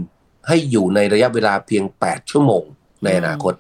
[0.49, 2.65] ให้อยู่ในระยะเวลาเพียง 8 ชั่วโมง
[3.05, 3.55] ในอนาคต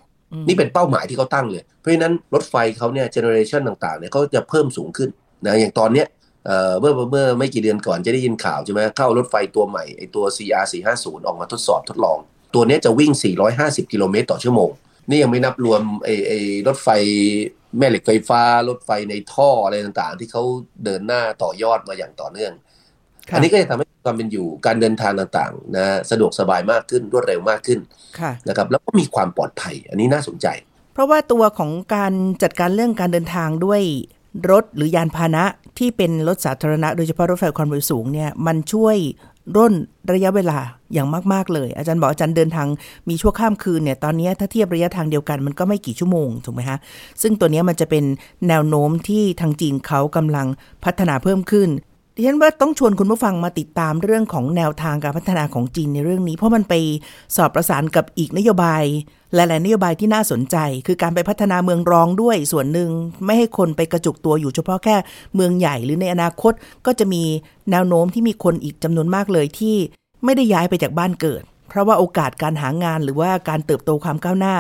[0.46, 5.10] นี่เป็นเป้าหมายที่เขาตั้งเลยเพราะฉะนั้นรถไฟเขาเนี่ย generation ต่างๆเนี่ยเขาจะเพิ่มสูงขึ้น
[5.46, 6.06] นะอย่างตอนเนี้ย
[6.80, 12.18] เมื่อเมื่อไม่กี่เดือนก่อนจะได้ยินข่าวใช่ไหมเข้ารถไฟตัวใหม่ไอตัว CR 450ออกมาทดสอบทดลอง
[12.54, 13.12] ตัวนี้จะวิ่ง
[13.52, 14.70] 450 กิโลเมตรต่อชั่วโมง
[15.08, 16.32] นี่ยังไม่นับรวมไอไอ
[16.66, 16.88] รถไฟ
[17.78, 20.42] แม่เหล็กไฟฟ้า รถไฟในท่ออะไรต่างๆ ที่เขา
[20.84, 22.52] เดินหน้าต่อยอดมาอย่างต่อเนื่อง
[23.34, 27.80] อันนี้ก็จะทำให้ความเป็นอยู่การเดินทางต่างๆนะสะดวกสบายมากขึ้นรวดเร็วมากขึ้น
[28.48, 30.46] นะครับแล้วก็มีความปลอดภัย อันนี้น่าสนใจ
[30.94, 32.12] เพราะว่าตัวของการ
[32.42, 33.82] จัดการเรื่องการเดินทางด้วย
[34.50, 35.44] รถหรือยานพาหนะ
[35.78, 38.96] ที่เป็นรถสาธารณะโดยเฉพาะรถไฟความเร็วสูงเนี่ยมันช่วย
[39.56, 39.74] ร่น
[40.12, 40.58] ระยะเวลา
[40.92, 42.68] อย่างมาก ๆ เลย อาจารย์บอกอาจารย์เดินทาง
[43.08, 46.78] มีชั่วข้ามคืนเนี่ยตอนนี้ถ้าเทียบระยะทางเดียวกันมันก็ไม่กี่ชั่วโมงถูกไหมคะ
[47.22, 48.04] ซึ่งตัวนี้มันจะเป็น
[48.48, 50.46] แนวโน้มที่ทางจีนเขากำลัง
[50.84, 51.68] พัฒนาเพิ่มขึ้น
[52.20, 56.74] ดิฉันว่าต้องชวนคุณผู้ฟังมาติดตามเรื่องของแนวทางการพัฒนาของจีนในเรื่องนี้ เพราะมันไป
[57.36, 58.84] สอบประสานกับอีกนโยบาย
[59.34, 62.90] หลายๆนโยบายที่น่าสนใจ คือการไปพัฒนาเมืองรองด้วยส่วนหนึ่ง
[63.24, 64.96] ไม่ให้คนไปกระจุกตัวอยู่เฉพาะแค่
[65.34, 66.52] เมืองใหญ่หรือในอนาคต
[66.86, 67.22] ก็จะมี
[67.70, 69.76] แนวโน้มที่มีคนอีกจำนวนมากเลยที่
[70.24, 74.54] ไม่ได้ย้ายไปจากบ้านเกิด เพราะว่าโอกาสการหางานหรือว่าการเติบโตความก้าวหน้า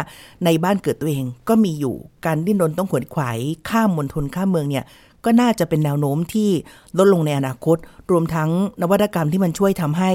[0.44, 4.84] ในบ้านเกิดตัวเองก็มีอยู่การดิ้นรนต้องขวนขวายข้ามมณฑลข้ามเมืองเนี่ย
[5.24, 6.50] ก็น่าจะเป็นแนวโน้มที่
[6.98, 7.76] ลดลงในอนาคต
[8.10, 8.50] รวมทั้ง
[8.82, 10.12] นวัตกรรมที่มันช่วยทำให้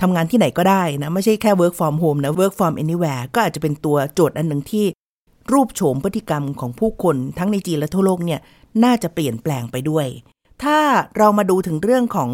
[0.00, 4.86] ทำงานที่ไหนก็ได้นะ ไม่ใช่แค่ work from home นะ work from anywhere ก็อาจจะเป็นตัวโจทย์อันหนึ่งที่
[5.52, 8.40] รูปโฉมพฤติกรรมของผู้คนทั้งในจีนและทั่วโลกเนี่ย
[8.84, 10.06] น่าจะเปลี่ยนแปลงไปด้วย
[10.62, 10.78] ถ้า
[11.16, 12.30] เรามาดูถึงเรื่องของ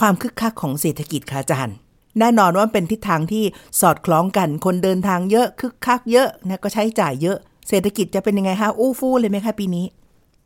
[0.00, 1.76] ความคึกคักของเศรษฐกิจค่ะอาจารย์
[2.18, 3.44] แน่นอนว่าเป็นทิศทางที่
[3.80, 9.86] สอดคล้องกันคนเดินทางเยอะคึกคักเยอะนะก็ใช้จ่ายเยอะ เศรษฐกิจจะเป็นยังไงฮะอู้ฟู่เลยไหมคะปีนี้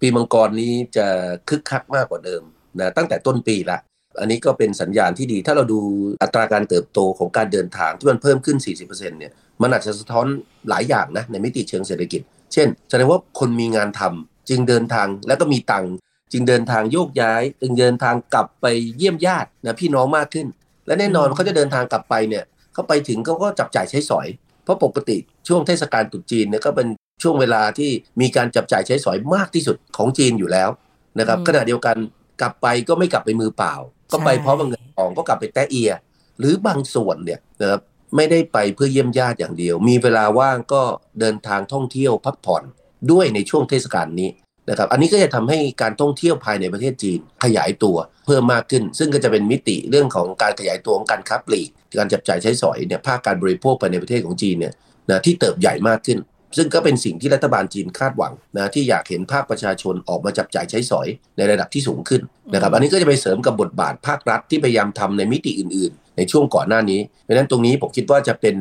[0.03, 1.07] ปีมังกรนี้จะ
[1.49, 2.43] คึกคักมากกว่าเดิม
[2.81, 3.79] นะตั้งแต่ต้นปีละ
[4.21, 5.81] อันนี้ก็เป็นสัญญาณที่ดี ถ้าเราดู
[6.23, 10.27] อัตราการเติบโตของการเดินทางที่มันเพิ่มขึ้น 40%เนี่ยมันอาจจะสะท้อน
[10.69, 12.21] หลายอย่างนะในมิติเชิงเศรษฐกิจ
[12.53, 15.87] เช่นแสดงว่าคนมีงานทำจึงเดินทางแล้วก็มีตัง
[16.33, 20.47] จึงเดินทางโยกย้าย จึงเดินทางกลับไปเยี่ยมญาตินะพี่น้องมากขึ้น
[20.87, 24.27] และแน่นอนเขาจะเดินทางกลับไปเนี่ยเขาไปถึงเขาก็จับจ่ายใช้สอย
[24.65, 25.17] เพราะปกติ
[25.49, 26.89] ช่วงเทศกาลตรุษจีนเนี่ยก็เป็น
[27.23, 30.71] ช่วงเวลาที่มีการจับจ่ายใช้สอยมากที่สุดของจีนอยู่แล้ว
[31.19, 31.97] นะครับขณะเดียวกัน
[32.41, 33.75] กลับไปก็ไม่กลับไปมือเปล่า
[34.13, 35.93] ก็ไปเพราะว่าเงินทองก็กลับไปแตะเอีย
[36.39, 37.81] หรือบางส่วนเนี่ยนะครับ
[38.17, 40.83] ไม่ได้ไปเพื่อเยี่ยมญาติอย่างเดียว มีเวลาว่างก็
[41.21, 42.63] เดินทางท่องเที่ยวพักผ่อน
[43.11, 44.31] ด้วยในช่วงเทศกาลนี้
[44.71, 54.75] นะครับอันนี้ก็จะทำให้การท่องเที่ยวภายในประเทศจีนขยายตัวเพิ่มมากขึ้น ซึ่งก็จะเป็นมิติเรื่องของการขยายตัวของการค้าปลีก การจับจ่ายใช้สอยเนี่ยภาคการบริโภคภายในประเทศของจีนเนี่ย
[55.11, 56.19] นะที่เติบใหญ่มากขึ้น
[56.57, 68.57] ซึ่งก็เป็นสิ่งที่รัฐบาลจีนคาดหวังนะที่อยากเห็นภาคประชาชนออกมาจับจ่ายใช้สอยในระดับที่สูงขึ้นนะครับอันนี้ก็จะไปเสริมกับบทบาทภาครัฐที่พยายามทำในมิติอื่น ๆ ในช่วงก่อนหน้านี้เพราะฉะนั้นตรงนี้ผมคิดว่าจะเป็น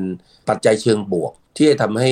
[0.50, 2.12] ปัจจัยเชิงบวก ที่จะทำให้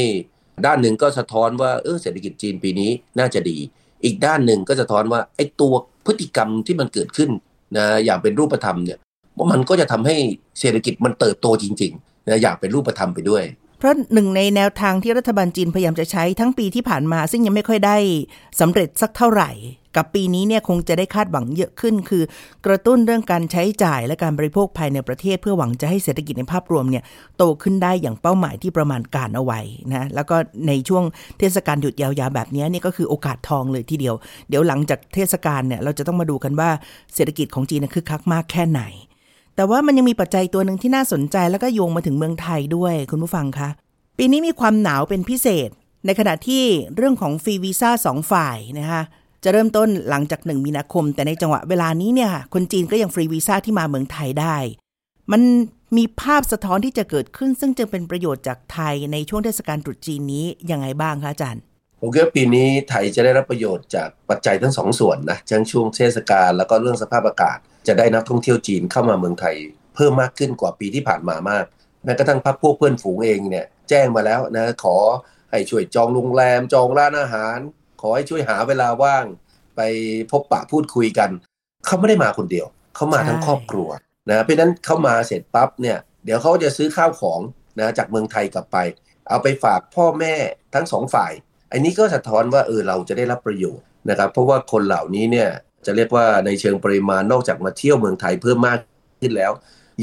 [0.66, 3.58] ด้านหนึ่งก็สะท้อนว่าเออเศรษฐกิจจีนปีนี้น่าจะดี
[4.04, 5.74] อีกด้านหนึ่งก็สะท้อนว่าไอ้ตัว
[6.06, 7.30] พฤติกรรมที่มันเกิดขึ้น
[7.78, 8.98] นะอย่างเป็นรูปธรรมเนี่ย
[9.38, 10.16] ว่ามันก็จะทำให้
[10.60, 13.44] เศรษฐกิจมันเติบโตจริงๆนะอย่างเป็นรูปธรรมไปด้วย
[13.80, 17.98] เพราะหนึ่งในแนวทางที่รัฐบาลจีนพยายามจะใช้ทั้งปีที่ผ่านมา ซึ่งยังไม่ค่อยได้
[18.60, 19.52] สำเร็จสักเท่าไหร่
[19.96, 22.24] กับปีนี้เนี่ยคงจะได้คาดหวังเยอะขึ้น คือ
[22.66, 27.04] กระตุ้นเรื่องการใช้จ่ายและการบริโภคภายในประเทศ เพื่อหวังจะให้เศรษฐกิจในภาพรวมเนี่ย
[27.38, 29.60] โตขึ้นได้อย่างเป้าหมายที่ประมาณการเอาไว้
[29.92, 30.36] นะแล้วก็
[30.68, 31.04] ในช่วง
[31.40, 34.16] เทศกาลหยุดยาวๆแบบนี้นี่ก็คือโอกาสทองเลยทีเดียว
[34.50, 36.70] เดี๋ยวหลังจากเทศกาลเนี่ยเราจะต้องมาดูกันว่า
[37.16, 38.84] เศรษฐกิจของจีนคึกคักมากแค่ไหน
[39.60, 43.70] แต่ว่ามันยังมีปัจจัยตัวหนึ่งที่น่าสนใจแล้วก็โยงมาถึงเมืองไทยด้วยคุณผู้ฟังคะ
[44.18, 45.70] ปีนี้มีความหนาวเป็นพิเศษ
[46.06, 46.64] ในขณะที่
[46.96, 49.02] เรื่องของฟรีวีซ่าสองฝ่ายนะคะ
[49.44, 54.58] จะเริ่มต้นหลังจากหนึ่งมีนาคม แต่ในจังหวะเวลานี้เนี่ยคนจีนก็ยังฟรีวีซ่าที่มาเมืองไทยได้
[55.32, 55.42] มัน
[55.98, 61.62] มีภาพสะท้อนที่จะเกิดขึ้น ซึ่งจึงเป็นประโยชน์จากไทยในช่วงเทศกาลตรุษจีนนี้ยังไงบ้างคะอาจารย์
[62.00, 67.58] ผมคิดว่าปีนี้ไทยจะได้รับประโยชน์จากปัจจัยทั้งสองส่วนนะทั้งช่วงเทศกาลแล้วก็เรื่องสภาพอากาศ
[67.88, 69.56] จะได้นักท่องเที่ยวจีนเข้ามาเมืองไทย
[69.96, 71.66] เพิ่มมากขึ้นกว่าปีที่ผ่านมามาก
[72.04, 74.98] แม้กระทั่งพักพวกเพื่อนฝูงเองเนี่ยแจ้งมาแล้วนะขอ
[75.52, 77.58] ให้ช่วยจองโรงแรม จองร้านอาหาร
[78.02, 79.26] ขอให้ช่วยหาเวลาว่าง
[79.76, 79.82] ไป
[80.32, 81.30] พบปะพูดคุยกัน
[81.86, 83.90] เขาไม่ได้มาคนเดียว เขามาทั้งครอบครัว
[84.30, 87.40] นะเพราะนั้นเขามาเสร็จปั๊บเนี่ยเดี๋ยวเขาจะซื้อข้าวของ
[87.80, 88.78] นะจากเมืองไทยกลับไป
[89.30, 90.36] เอาไปฝากพ่อแม่
[90.74, 91.32] ทั้งสองฝ่าย
[91.72, 95.50] อันนี้ก็สะท้อนว่าเออเราจะได้รับประโยชน์นะครับเพราะว่าคนเหล่านี้เนี่ย
[95.86, 98.80] จะเรียกว่าในเชิงปริมาณนอกจากมาเที่ยวเมืองไทยเพิ่มมาก
[99.22, 99.52] ขึ้นแล้ว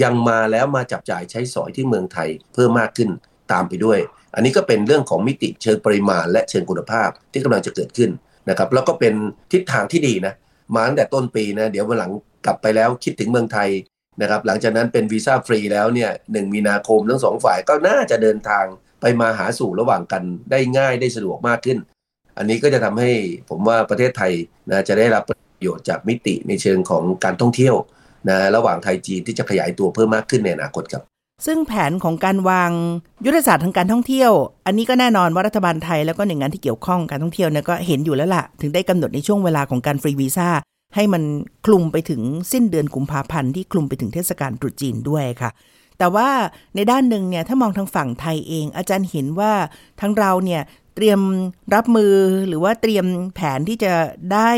[0.02, 3.10] ยังมาแล้วมาจับจ่ายใช้สอยที่เมืองไทยเพิ่มมากขึ้น
[3.52, 3.98] ตามไปด้วย
[4.34, 8.10] อันนี้ก็เป็นเรื่องของมิติเชิงปริมาณ และเชิงคุณภาพที่กำลังจะเกิดขึ้น
[8.50, 9.14] นะครับแล้วก็เป็น
[9.52, 10.34] ทิศทางที่ดีนะ
[10.74, 12.12] มาตั้งแต่ต้นปีนะเดี๋ยววันหลัง
[12.46, 13.68] กลับไปแล้วคิดถึงเมืองไทย
[14.22, 18.64] นะครับหลังจากนั้นเป็นวีซ่าฟรีแล้วเนี่ยหนึ่งมีนาคมทั้งสองฝ่ายก็น่าจะเดินทาง
[19.00, 21.78] ไปมาหาสู่ระหว่างกันได้ง่ายได้สะดวกมากขึ้น
[22.38, 23.10] อันนี้ก็จะทำให้
[23.48, 24.32] ผมว่าประเทศไทย
[24.70, 27.74] นะจะได้รับประโยชน์จากมิติในเชิงของการท่องเที่ยว
[28.28, 31.02] นะระหว่างไทยจีนที่จะขยายตัวเพิ่มมากขึ้นในอนาคตครับ
[31.46, 32.70] ซึ่งแผนของการวาง
[33.26, 34.32] ยุทธศาสตร์ทางการท่องเที่ยว
[34.66, 40.48] อันนี้ก็แน่นอนว่ารัฐบาลไทยแล้วก็หน่วยงานที่เกี่ยวข้องการท่องเที่ยวเนี่ยก็เห็นอยู่แล้วล่ะ ถึงได้กำหนดในช่วงเวลาของการฟรีวีซ่า
[40.94, 41.22] ให้มัน
[41.66, 42.20] คลุมไปถึง
[42.52, 45.50] สิ้นเดือนกุมภาพันธ์ที่คลุมไปถึงเทศกาลตรุษจีนด้วยค่ะ
[45.98, 46.28] แต่ว่า
[46.74, 49.52] ในด้านหนึ่งเนี่ยถ้ามองทางฝั่งไทยเอง อาจารย์เห็นว่า
[50.00, 50.62] ทั้งเราเนี่ย
[50.94, 51.20] เตรียม
[51.74, 52.14] รับมือ
[52.48, 53.92] หรือว่าเตรียมแผนที่จะ
[54.32, 54.50] ได้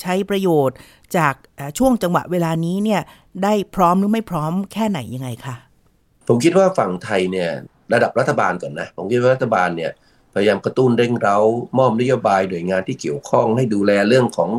[0.00, 0.76] ใช้ประโยชน์
[1.16, 1.34] จาก
[1.78, 3.00] ช่วงจังหวะเวลานี้เนี่ย
[3.44, 5.54] ได้พร้อมหรือไม่พร้อมแค่ไหนยังไงคะ
[6.28, 7.50] ผมคิดว่าฝั่งไทยเนี่ย
[7.92, 9.92] ระดับรัฐบาลก่อนนะผมคิดว่ารัฐบาลเนี่ย
[10.34, 11.38] พยายามกระตุ้นเร่งเร้า
[11.78, 14.50] มอบนโยบายหน่วยงานที่เกี่ยวข้องให้ดูแลเรื่องของ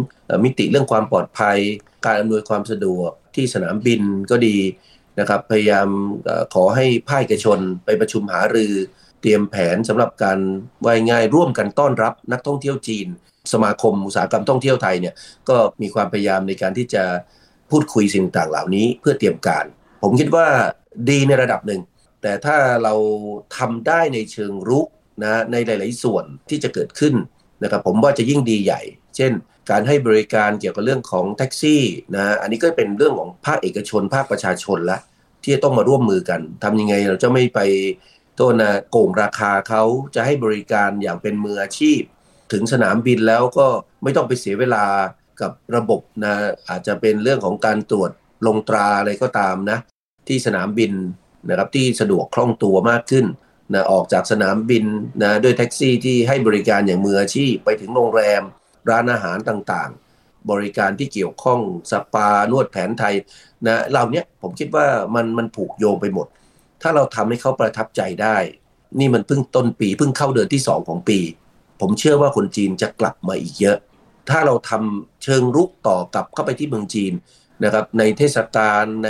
[0.43, 1.57] มิติเรื่องความปลอดภัย
[2.05, 4.55] การอำนวยความสะดวกที่สนามบินก็ดี
[5.19, 5.87] นะครับพยายาม
[6.53, 8.73] ขอให้ภาคเอกชนไปประชุมหารือ
[9.21, 10.39] เตรียมแผนสำหรับการ
[10.85, 13.07] ว่ายง่ายร่วมกันต้อนรับนักท่องเที่ยวจีน
[13.53, 15.13] สมาคมอุตสาหกรรมท่องเที่ยวไทยเนี่ย
[15.49, 17.03] ก็มีความพยายามในการที่จะ
[17.71, 19.65] พูดคุยสิ่งต่างเหล่านี้เพื่อเตรียมการ
[20.03, 20.47] ผมคิดว่า
[21.09, 21.81] ดีในระดับหนึ่ง
[22.21, 22.93] แต่ถ้าเรา
[23.57, 24.87] ทำได้ในเชิงรุก
[25.23, 27.13] นะในหลาย ๆ ส่วนที่จะเกิดขึ้น
[27.63, 28.81] นะครับผมว่าจะยิ่งดีใหญ่
[29.15, 29.31] เช่น
[29.69, 31.83] การให้บริการเกี่ยวกับเรื่องของแท็กซี่
[32.15, 34.99] นะอันนี้ก็เป็นเรื่องของภาคเอกชน ภาคประชาชนละ
[35.43, 37.59] ที่จะต้องมาร่วมมือกันทำยังไงเราจะไม่ไป
[38.35, 39.83] โทษนะโกงราคาเขา
[40.15, 42.01] จะให้บริการอย่างเป็นมืออาชีพ
[42.51, 43.67] ถึงสนามบินแล้วก็
[44.03, 44.85] ไม่ต้องไปเสียเวลา
[45.41, 46.33] กับระบบนะ
[46.69, 48.11] อาจจะเป็นเรื่องของการตรวจ
[48.47, 49.77] ลงตราอะไรก็ตามนะ
[50.27, 50.91] ที่สนามบิน
[51.49, 53.25] นะครับที่สะดวกคล่องตัวมากขึ้น
[53.73, 54.85] นะออกจากสนามบิน
[55.23, 58.41] นะด้วยแท็กซี่ที่ให้บริการอย่างมืออาชีพไปถึงโรงแรม
[58.89, 61.59] ร้านอาหารต่างๆ บริการที่เกี่ยวข้อง
[61.91, 63.15] สปานวดแผนไทย
[63.65, 66.27] นะเหล่านี้ผมคิดว่ามันมันผูกโยงไปหมด
[66.81, 68.37] ถ้าเราทำให้เขาประทับใจได้
[68.99, 71.19] นี่มันเพิ่งต้นปีเพิ่งเข้าเดือนที่2ของปี
[71.81, 73.77] ผมเชื่อว่าคนจีนจะกลับมาอีกเยอะ
[74.29, 77.13] ถ้าเราทำเชิงรุกต่อกลับเข้าไปที่เมืองจีน
[77.63, 79.09] นะครับในเทศกาลใน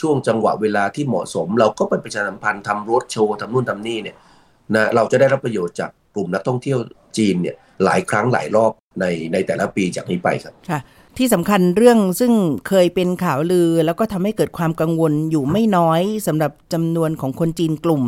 [0.00, 4.16] ช่วงจังหวะเวลาที่เหมาะสม เราก็ไปประชาสัมพันธ์ทำรถโชว์ทำนู่นทำนี่เนี่ย
[4.74, 6.78] นะเราจะได้รับประโยชน์จากกลุ่มนักท่องเที่ยว
[7.18, 10.80] จีนเนี่ยหลายครั้งหลายรอบ ในในแต่ละปีจากนี้ไปครับค่ะ
[11.18, 12.32] ที่สำคัญเรื่องซึ่ง
[12.68, 18.02] เคยเป็นข่าวลือ แล้วก็ทำให้เกิดความกังวลอยู่ไม่น้อยสำหรับจำนวนของคนจีนกลุ่ม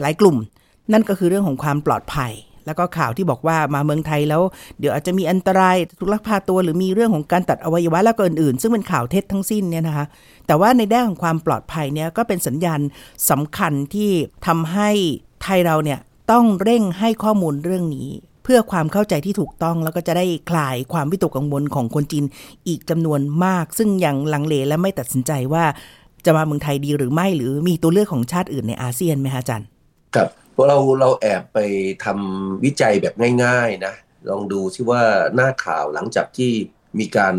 [0.00, 0.36] หลายกลุ่ม
[0.92, 2.32] นั่นก็คือเรื่องของความปลอดภัย
[2.66, 4.42] แล้วก็ข่าวที่บอกว่ามาเมืองไทยแล้ว
[4.78, 10.06] เดี๋ยวอาจจะมีอันตรายถูกลักพาตัวหรือมีเรื่องของการตัดอวัยวะแล้วก็อื่นๆ ซึ่งเป็นข่าวเท็จทั้งสิ้นเนี่ยนะคะ
[10.46, 12.80] แต่ว่าในด้านของความปลอดภัยเนี่ยก็เป็นสัญญาณ
[13.30, 14.10] สำคัญที่
[14.46, 14.90] ทำให้
[15.42, 15.98] ไทยเราเนี่ย
[16.32, 18.08] ต้องเร่งให้ข้อมูลเรื่องนี้
[18.48, 22.24] เพื่อความเข้าใจที่ถูกต้องแล้วก็จะได้คลายความวิตกกังวลของคนจีน
[22.68, 25.64] อีกจำนวนมาก ซึ่งยังลังเลและไม่ตัดสินใจว่า
[26.24, 29.68] จะมาเมืองไทยดีหรือไม่หรือมีตัวเลือกของชาติอื่นในอาเซียนไหมคะอาจารย์
[30.14, 31.58] ครับเพราะเราเราแอบไป
[32.04, 33.94] ทำวิจัยแบบง่าย ๆนะ
[34.30, 35.02] ลองดูที่ว่า
[35.34, 36.52] หน้าข่าวหลังจากที่
[36.98, 37.34] มีการ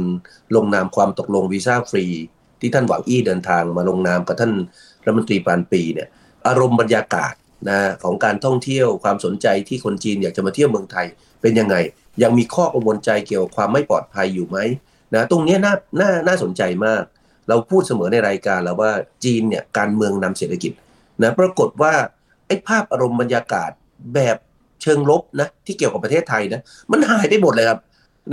[0.56, 2.06] ลงนามความตกลงวีซ่าฟรี
[2.60, 4.54] ที่ท่านหวังอี้เดินทางมาลงนามกับท่าน
[5.04, 6.08] รัฐมนตรีปานปีเนี่ย
[6.48, 7.34] อารมณ์บรรยากาศ
[7.70, 11.06] นะของการท่องเที่ยวความสนใจที่คนจีนอยากจะมาเที่ยวเมืองไทย
[11.42, 11.76] เป็นยังไง
[12.24, 14.58] ยังมีข้อกังวลใจเกี่ยวกับความไม่ปลอดภัยอยู่ไหม
[15.16, 17.04] นะตรงนี้น่าน่าน่าสนใจมาก
[17.50, 18.92] เราพูดเสมอในรายการแล้วว่า
[19.24, 20.72] จีนเนี่ยการเมืองนำเศรษฐกิจ
[21.24, 21.94] นะปรากฏว่า
[22.48, 23.72] ไอ้ภาพอารมณ์บรรยากาศ
[24.16, 24.38] แบบ
[24.82, 27.80] เชิงลบนะที่เกี่ยวกับประเทศไทยนะมันหายไปหมดเลยครับ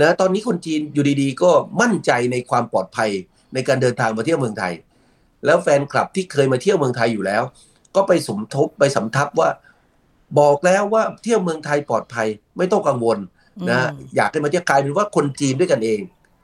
[0.01, 1.49] นะตอนนี้คนจีนอยู่ดีๆ ก็
[1.81, 3.09] มั่นใจในความปลอดภัย
[3.53, 4.73] ในการเดินทางมาเที่ยวเมืองไทย
[5.45, 7.43] แล้วแฟนคลับที่เคยมาเที่ยวเมืองไทยอยู่แล้ว
[7.95, 9.49] ก็ไปสมทบไปสำทับว่า
[10.39, 12.27] บอกแล้วว่าเที่ยวเมืองไทยปลอดภัย
[12.57, 13.17] ไม่ต้องกังวล
[13.69, 16.01] นะอยากให้มาเที่ยวกลายเป็นว่าคนจีนด้วยกันเอง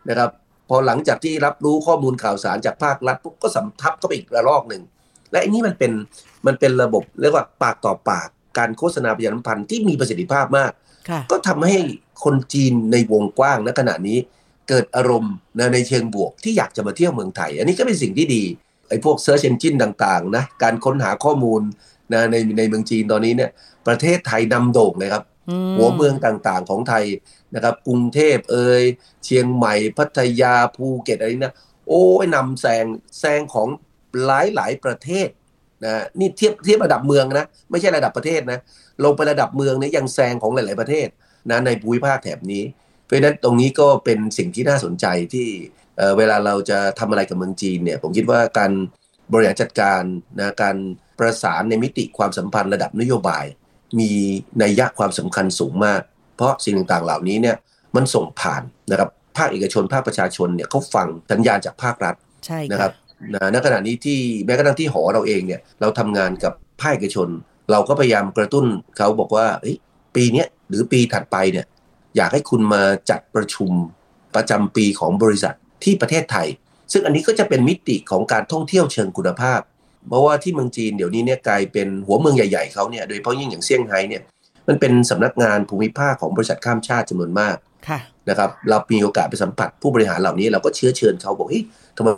[0.10, 0.30] นะครับ
[0.70, 4.84] พอหลังจากที่รับรู้ข้อมูลข่าวสารจากภาครัฐปุ๊บก็สำทับก็ไปอีกระลอกหนึ่ง
[5.32, 5.92] และอันนี้มันเป็น
[6.48, 10.72] มันเป็นระบบเรียกว่าปากต่อปากการโฆษณาประชาสัมพันธ์ที่มีประสิทธิภาพมาก
[11.32, 11.78] ก็ทำให้
[12.24, 14.18] คนจีนในวงกว้างณขณะนี้
[14.70, 15.34] เกิดอารมณ์
[15.74, 18.44] ในเชิงบวกที่อยากจะมาเที่ยวเมืองไทย อันนี้ก็เป็นสิ่งที่ดี
[18.91, 21.62] ไอ้พวก Search Engine ต่างๆนะการค้นหาข้อมูล
[22.13, 23.51] นะในในเมืองจีนตอนนี้เนี่ย
[23.88, 25.23] ประเทศไทยนำโด่งเลยครับ
[25.77, 27.06] หัวเมืองต่างๆของไทย
[27.56, 28.84] นะครับกรุงเทพเอ่ย
[29.23, 31.56] เชียงใหม่พัทยาภูเก็ตอะไรนะ
[31.88, 32.86] โอ้ยนำแซง
[33.19, 33.67] แซงของ
[34.25, 35.27] หลายหลายประเทศ
[35.86, 38.60] นะนี่เทียบเทียบระดับเมืองนะ ไม่ใช่ระดับประเทศนะ
[39.04, 41.08] ลงไประดับเมืองนี่ยังแซงของหลาย ๆประเทศ
[41.51, 42.63] นะในภูมิภาคแถบนี้
[43.06, 45.47] เพราะฉะนั้นตรงนี้ก็เป็นสิ่งที่น่าสนใจที่
[46.17, 48.71] เวลาเราจะทำอะไรกับเมืองจีนเนี่ยผมคิดว่าการ
[49.34, 50.01] บริหารจัดการ
[50.39, 50.75] นะการ
[51.19, 53.45] ประสานในมิติความสัมพันธ์ระดับนโยบาย
[53.99, 54.10] มี
[54.62, 56.01] นัยยะความสำคัญสูงมาก
[56.36, 57.56] เพราะสิ่งต่างๆเหล่านี้เนี่ย
[57.95, 62.91] มันส่งผ่านนะครับภาคเอกชนภาคประชาชนเนี่ยเขาฟังสัญญาณจากภาครัฐใช่นะครับ
[63.54, 67.27] ณขณะนี้ที่แม้กระทั่งที่หอเราเองเนี่ยเราทำงานกับภาคเอกชน
[67.71, 68.65] เราก็พยายามกระตุ้น
[68.97, 69.45] เขาบอกว่า
[70.15, 71.65] ปีนี้หรือปีถัดไปเนี่ย
[72.15, 73.71] อยากให้คุณมาจัดประชุม
[74.36, 76.48] ประจำปีของบริษัท ที่ประเทศไทย
[76.91, 79.60] ซึ่งอันนี้ก็จะเป็นมิติของการท่องเที่ยวเชิงคุณภาพ
[80.08, 84.22] เพราะว่าที่เมืองจีนเดี๋ยวนี้เนี่ยกลายเป็นหัวเมืองใหญ่ๆเขาเนี่ยโดยเฉพาะยิ่งอย่างเซี่ยงไฮ้เนี่ย
[84.67, 87.56] มันเป็นสำนักงานภูมิภาคของบริษัทข้ามชาติจำนวนมาก
[88.30, 91.63] นะครับเรามีโอกาสไปสัมผัสผู้บริหารเหล่านี้เราก็เชื้อเชิญเขาบอกเฮ้ย
[91.98, 92.10] ทำไม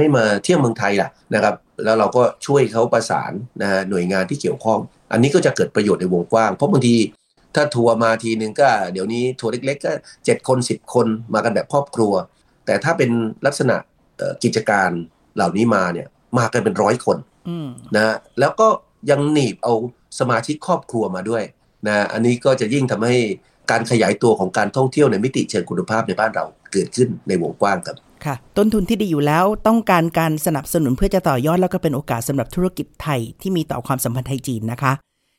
[0.00, 1.54] ไม่มาเที่ยวเมืองไทยล่ะนะครับ
[1.84, 3.32] แล้วเราก็ช่วยเขาประสาน
[3.62, 4.78] นะฮะหน่วยงานที่เกี่ยวข้อง
[5.12, 6.96] อันนี้ก็จะเกิดประโยชน์ในวงกว้าง เพราะบางที
[7.54, 9.92] ถ้าทัวร์มาทีนึงก็เดี๋ยวนี้ทัวร์เล็กๆก็
[10.24, 12.12] เจ็ดคนสิบคนมากันแบบครอบครัว
[12.66, 13.10] แต่ถ้าเป็น
[13.46, 13.76] ลักษณะ
[14.44, 14.90] กิจการ
[15.36, 17.18] เหล่านี้มาเนี่ยมากันเป็นร้อยคน
[17.96, 18.68] นะแล้วก็
[19.10, 19.74] ยังหนีบเอา
[20.18, 21.42] สมาชิกครอบครัวมาด้วย
[21.86, 23.16] นะอันนี้ก็จะยิ่งทำให้
[23.70, 34.92] การขยายตัวของการท่องเที่ยวในมิติเชิงคุณภาพในบ้านเราเกิดขึ้นในวงกว้างครับค่ะ ต้นทุนที่ดีอยู่แล้วต้องการการสนับสนุนเพื่อจะต่อยอดแล้วก็เป็นโอกาสสำหรับธุรกิจไทยที่มีต่อความสัมพันธ์ไทยจีนนะคะ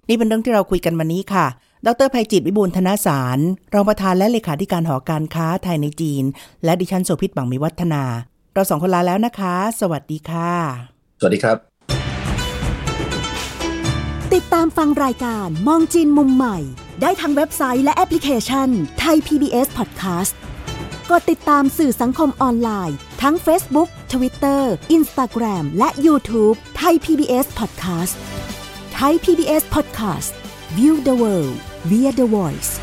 [0.10, 1.46] นี่เป็นเรื่องที่เราคุยกันวันนี้ค่ะ
[1.88, 3.40] ดรภัยจิตวิบูลธนสาร
[3.74, 6.24] รองประธานและเลขาธิการหอการค้าไทยในจีน
[6.64, 8.04] และดิฉันโสภิตบังมีวัฒนา
[8.54, 10.52] เราสองคนลาแล้วนะคะ สวัสดีค่ะ
[11.20, 11.58] สวัสดีครับ
[14.34, 16.58] ติดตามฟังรายการมองจีนมุมใหม่
[17.02, 18.70] ได้ทางเว็บไซต์และแอปพลิเคชัน
[19.00, 20.34] ไทย PBS Podcast
[21.10, 24.62] กดติดตามสื่อสังคมออนไลน์ ทั้ง Facebook, Twitter,
[24.98, 28.14] Instagram และ YouTube ไทย PBS Podcast
[28.94, 30.32] ไทย PBS Podcast
[30.78, 32.80] View the world via the voice